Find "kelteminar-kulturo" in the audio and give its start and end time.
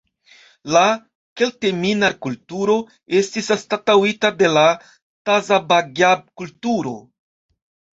1.41-2.79